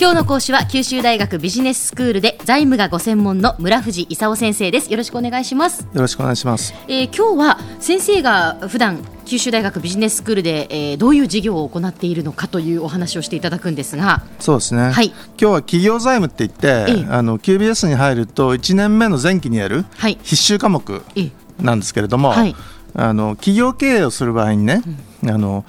[0.00, 4.92] 今日の講師は九州大学ビジネススクールで財務がご専門の村藤勲先生です。
[4.92, 5.88] よろしくお願いします。
[5.92, 14.22] よろしくお願いします、えー、今日は先生が普段九州大学ビジネススクールで、えー、どういう授業を行っているのかというお話をしていただくんですが。
[14.38, 17.06] そうですね、はい、今日は企業財務って言って、ええ。
[17.10, 20.16] あの QBS に入ると1年目の前期にやるはい。
[20.22, 22.54] 必修科目えーなんですけれども、はい。
[22.94, 24.80] あの企業経営をする場合にね、
[25.24, 25.64] あの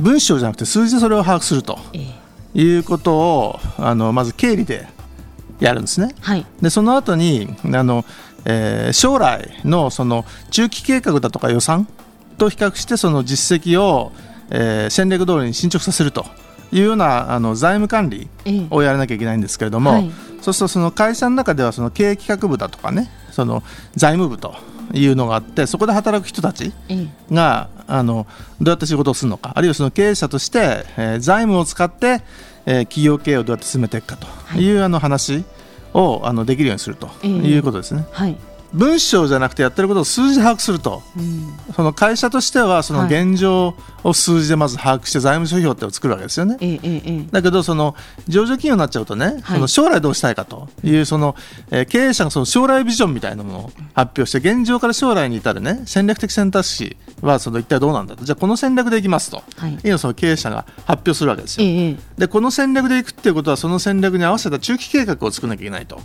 [0.00, 1.78] 文章じゃなくて数字でそれを把握すると。
[1.92, 4.86] えーいうことをあのまず経理で
[5.60, 6.14] やるんですね。
[6.20, 8.04] はいでその後にあの、
[8.44, 11.86] えー将来のその中期計画だとか予算
[12.38, 14.12] と比較してその実績を、
[14.50, 16.24] えー戦略通りに進捗させると
[16.72, 20.10] いうようなあの財務管理えーをやらなきゃいけないんですけれども、はい。
[20.40, 23.62] そうするとその会社の中ではその経営企画部だとかねその
[23.96, 24.54] 財務部と
[24.94, 28.26] いうのがあってそこで働く人たちえーがあの
[28.60, 32.22] どうやって仕事をするのかあるいはその経営者として、えー財務を使って、
[32.66, 34.16] えー企業経営をどうやって進めていくか
[34.52, 35.44] という、あの話
[35.94, 37.30] をあのできるようにするとええ。
[37.30, 38.06] いうことですね。
[38.12, 38.36] はい
[38.72, 41.02] 文章じゃなくてやってることを数字で把握すると。
[41.16, 41.54] うん。
[41.74, 43.22] その会社としてはそのはい。
[43.28, 43.74] 現状
[44.04, 46.56] を数字でまず把握して財務諸表ってを作るわけですよね。
[46.60, 47.94] えーえーえーだけどその
[48.26, 49.42] 上場企業になっちゃうとね、はい。
[49.42, 51.34] その将来どうしたいかというその、
[51.70, 58.24] えー経営者がその将来ビジョンみたいなものを発表して現状から将来に至るね戦略的選択肢はその一体どうなんだと。
[58.24, 59.72] じゃあこの戦略でいきますと、はい。
[59.72, 61.96] いうのをその経営者が発表するわけですよ。
[62.18, 66.00] でこの戦略でいくっていうことはその戦略に合わせた中期計画を作らなきゃいけないと。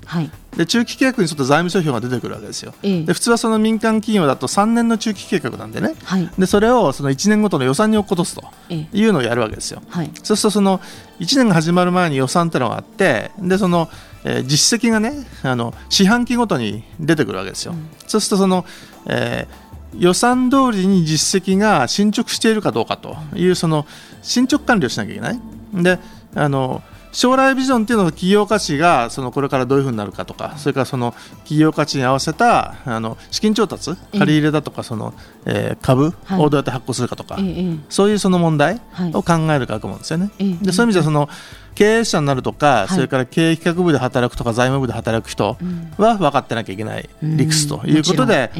[0.53, 2.73] はいで中期計画に沿った財務諸表が出てくるわけですよ。
[2.83, 9.81] ええで普通はその民間企業だと3年の中期計画なんでねはいでそれをその1年ごとの予算に落っことすとえーいうのをやるわけですよ。
[9.89, 10.79] はいそうするとその
[11.19, 13.89] 1年が始まる前に予算ってのがあってでその、
[14.23, 17.73] えー実績がねあの四半期ごとに出てくるわけですよ。
[18.07, 18.65] そうするとその、
[19.07, 19.63] えー
[19.95, 23.85] 予算通りに実績が進捗しているかどうかというその
[24.23, 25.39] 進捗管理をしなきゃいけない。
[25.71, 25.99] で
[26.33, 26.81] あの
[27.13, 31.11] 将来ビジョンっていうのは企業価値がそのこれからどういうふうになるかとかそれからその
[31.43, 34.19] 企業価値に合わせたあの資金調達ええ。
[34.19, 35.13] 借り入れだとかその、
[35.45, 36.41] えー株はい。
[36.41, 39.11] をどうやって発行するかとか、えーえーそういうその問題はい。
[39.13, 40.31] を考える学問ですよね。
[40.39, 40.53] ええ。
[40.65, 41.29] でそういう意味ではその
[41.75, 42.93] 経営者になるとか、い。
[42.93, 45.91] それから経営企画部で働くとか財務部で働く人うん。
[45.97, 48.51] は分かってなきゃいけない理屈ということで、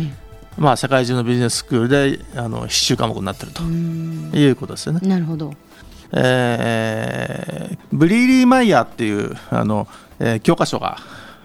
[0.58, 5.00] まあ、世界中のビジネススクールであの必修科目になっているということですよね。
[5.08, 5.53] なるほど。
[6.16, 9.88] えーブリーリー・マイヤーっていうあの、
[10.20, 10.98] えー教科書が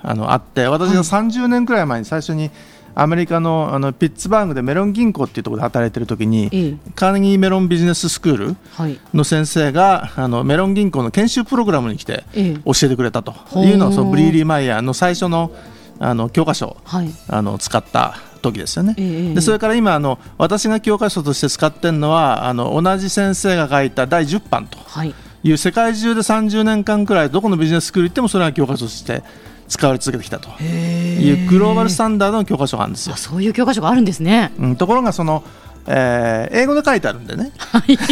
[0.03, 2.51] あのあって私が30年くらい前に最初に
[2.95, 6.77] アメリカのあのピッツバーグでメロン銀行っていうところで働いてる時に、ええ。
[6.97, 8.99] カーネギーメロンビジネススクールはい。
[9.15, 12.55] の先生があのメロン銀行の研修プログラムに来てええ。
[12.65, 13.35] 教えてくれたと。
[13.61, 15.53] いうのはそのブリーリー・マイヤーの最初の
[16.01, 17.11] あの教科書をはい。
[17.29, 18.95] あの使った時ですよね。
[18.99, 19.35] ええええ。
[19.35, 24.79] でそれから今あの私が教科書として使ってるのはあの同じ先生が書いた第10版と。
[24.87, 29.23] はいいう世界中で30年間くらいどこのビジネススクール行ってもそれが教科書として
[29.69, 33.19] 使われ続けてきたというグローバルスタンダードの教科書があるんですよあ。
[33.19, 35.45] そういう教科書があるんですねうん、ところがその、
[35.91, 37.51] えー英語で書いてあるんでね、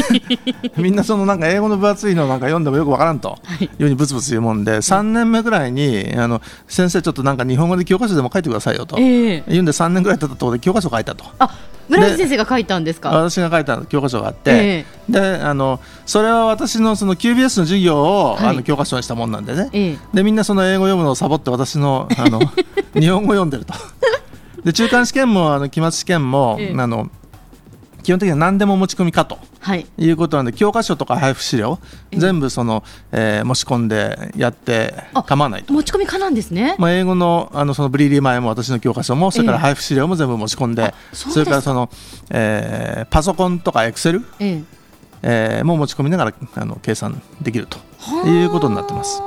[0.77, 3.31] みんなそのなんか英語の分厚いのなんか読んでもよくわからんと。
[3.31, 3.65] はい。
[3.65, 8.97] いうふうにブツブツ言うもんで3年目ぐらいにあの先生ちょっとなんか日本語で教科書でも書いてくださいよと。
[8.99, 9.45] ええ。
[9.49, 11.25] 言うんで3年ぐらい経ったところで教科書書いたと。
[11.39, 11.51] あ
[11.89, 13.11] 村井先生が書いたんですか？
[13.11, 18.47] 私が書いた教科書があって、えであのそれは私のその QBS の授業を、はい。
[18.49, 19.99] あの教科書にしたもんなんでね、ええ。
[20.13, 22.41] でみんなその英語読むのをサボって私のあの
[22.99, 23.75] 日本語読んでると。
[24.65, 26.81] で中間試験もあの期末試験も、ええ。
[26.81, 27.09] あの
[28.07, 29.37] 基本的には何でも持ち込みかと。
[29.59, 29.85] はい。
[29.99, 31.81] いうことなんで教科書とか配布資料、
[32.13, 32.21] ええ。
[32.21, 35.73] 全部その、えー持ち込んでやってあ構わないと。
[35.73, 36.77] 持ち込み可なんですね。
[36.79, 41.91] まあ、英語のあのそのブリーリー前も私の教科書もそれからええ配布資料も全部持ち込んで、あそうでそれからその、
[42.31, 44.63] えーパソコンとかエクセル、ええ。
[45.23, 47.79] えーも持ち込みながらあの計算できると
[48.29, 49.21] いうことになってます。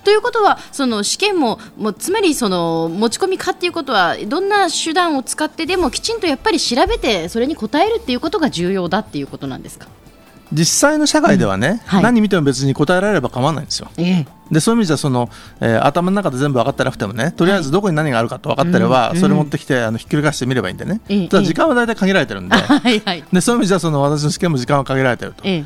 [0.00, 9.86] はあということはその試験ももうつまりその持ち込みかっていうことはどんな手段を使ってでもきちんとやっぱり調べてそれに答えるっていうことが重要だっていうことなんですか？
[10.52, 12.02] 実際の社会ではね、はい。
[12.02, 13.88] 何見ても別に答えられれば構わないんですよ。
[13.98, 14.26] ええ。
[14.50, 15.30] でそういう意味じゃその、
[15.60, 21.28] えー頭の中で全部分かってなくてもねとりあえずどこに何があるかと分かってれば、うんそれ持ってきてあのひっくり返してみればいいんでね、ええ。
[21.28, 23.24] ただ時間は大体限られてるんで, はいはい。
[23.32, 25.42] でそういう意味じゃその私の試験も時間は限られてると。
[25.44, 25.64] ええ。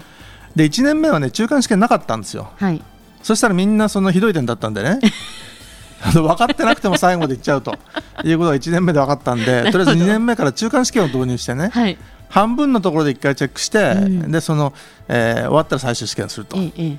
[0.55, 2.51] で1年目はね中間試験なかったんですよ。
[2.57, 2.83] はい
[3.25, 5.01] そしたらみんなそのひどい点だったんでね。
[6.13, 7.75] 分かってなくても最後までいっちゃうと。
[8.23, 11.71] いうことが1年目で分かったんでとりあえず2年目から中間試験を導入してね。
[11.73, 11.97] はい。
[12.29, 14.31] 半分のところで1回チェックして、うん。
[14.31, 14.75] でその、
[15.09, 16.59] えー終わったら最終試験すると。
[16.59, 16.99] えええ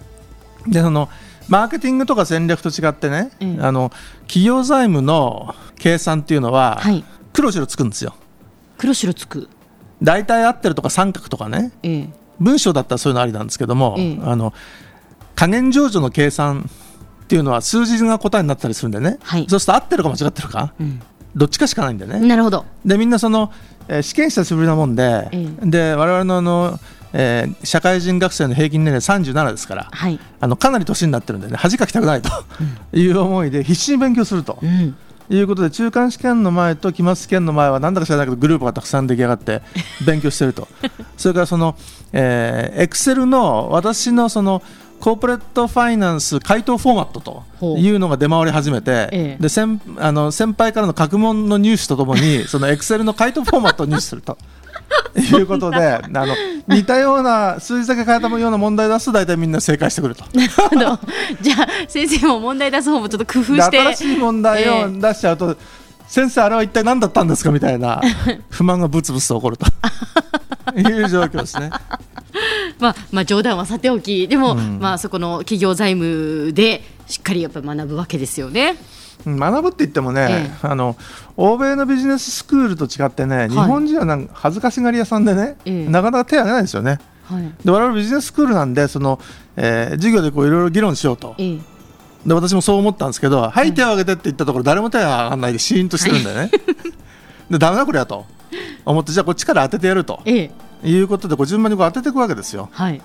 [0.68, 0.72] え。
[0.72, 1.10] でその
[1.48, 3.58] マーケティングとか戦略と違ってね、ええ。
[3.62, 3.92] あの
[4.22, 7.04] 企業財務の計算っていうのは、はい。
[7.34, 8.16] 黒白つくんですよ。
[8.80, 9.48] 黒白つく。
[10.02, 11.72] 大体合ってるとか三角とかね。
[11.84, 12.10] ええ。
[12.40, 14.20] 文章だったらそういうのありなんですけども、ええ。
[14.24, 14.54] あの
[15.36, 16.70] 加減乗除の計算
[17.26, 19.46] っていうのは数字が答えになったりするんでね、はい。
[19.50, 21.02] そうすると合ってるか間違ってるか、うん。
[21.36, 22.20] どっちかしかないんだよね。
[22.28, 22.66] なるほど。
[22.86, 23.52] でみんなその、
[23.88, 26.80] えー試験久しぶりなもんで、えで我々のあの、
[27.14, 30.20] えー社会人学生の平均年齢37ですから、はい。
[30.40, 31.58] あのかなり年になってるんでね。
[31.58, 32.30] 恥かきたくないと。
[32.94, 34.58] いう思いで必死に勉強すると。
[34.62, 34.96] うん。
[35.28, 39.64] いうことで中間試験の前と期末試験の前はなんだか知らないけどグループがたくさん出来上がって
[40.06, 40.68] 勉強してると。
[41.18, 41.76] それからその
[42.14, 44.62] エクセルの私のその
[45.00, 54.38] コーポレートファイナンス回答フォーマットというのが出回り始めて、ええで先あの先輩からの各問の入手とともに そのエクセルの回答フォーマットを入手すると。
[55.18, 56.28] いうことであの
[56.68, 60.26] 似たような数字だけ変えたような問題出すと大体みんな正解してくると。
[60.34, 61.00] なるほど。
[61.42, 63.80] じゃあ先生も問題出す方もちょっと工夫でして。
[63.80, 65.58] 新しい問題を出しちゃうと、
[66.08, 68.02] 先生あれは一体何だったんですかみたいな
[68.50, 69.66] 不満がブツブツと起こると
[70.78, 71.72] いう状況ですね。
[72.80, 78.78] まあ、 まあ冗談はさておきでも、うんまあそこの企業財務でしっかりやっぱ学ぶわけですよね。
[79.26, 80.96] うん学ぶって言ってもね、えあの
[81.38, 87.00] 欧米のビジネススクールと違ってね、日本人はなんか恥ずかしがり屋さんでね、ええなかなか手を挙げないんですよね。
[87.24, 87.52] はい。
[87.64, 89.20] で我々ビジネススクールなんでその、
[89.56, 91.60] えー授業でこういろいろ議論しようとええ。
[92.26, 96.52] で私もそう思ったんですけど、はい、手を挙げてって言ったところ誰も手が上がらないでシーンとしてるんだよね。
[97.50, 98.26] でダメだこれやと
[98.84, 100.52] 思ってじゃあこっちから当ててやるとええ。
[100.84, 102.70] いうことでこう順番にこう当てていくわけですよ。
[102.72, 103.02] はい。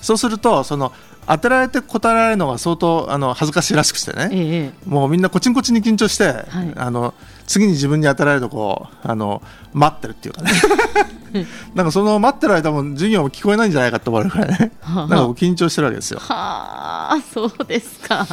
[0.00, 0.92] そうするとその
[1.26, 4.88] 当てられて答えられるのが相当あの恥ずかしいらしくてね、ええ。
[4.88, 6.32] もうみんなこちんこちんに緊張して、は
[6.64, 7.14] いあの
[7.46, 9.42] 次に自分に当てられるとこうあの
[9.72, 10.50] 待ってるっていうかね
[11.74, 16.20] なんかその待ってる間も授業も聞こえないんじゃないかと思われるくらいねはあなんか緊張してるわけですよ。
[16.20, 18.26] はあ、そうですか。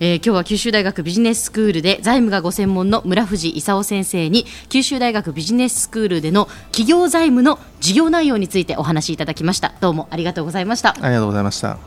[0.00, 9.74] えー今日は九州大学ビジネススクールで財務がご専門の村藤勲先生に九州大学ビジネススクールでの企業財務の授業内容についてお話しいただきました。
[9.80, 10.90] どうもありがとうございました。
[10.90, 11.78] ありがとうございました。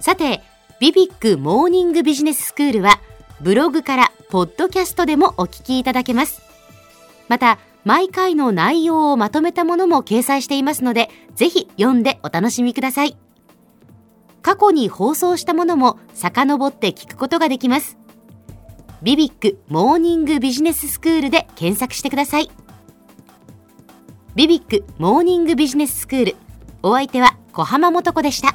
[0.00, 0.42] さて
[0.80, 3.00] ビビックモーニングビジネススクールは
[3.40, 6.42] ブログからポッドキャストでもお聞きいただけます。
[7.28, 13.16] また毎回の内容をまとめたものも掲載していますのでぜひ読んでお楽しみください
[14.46, 17.98] 過去に放送したものも遡って聞くことができます。
[19.02, 22.48] ビビックモーニングビジネススクールで検索してください。
[24.36, 26.36] ビビックモーニングビジネススクール
[26.84, 28.54] お相手は小浜もとこでした。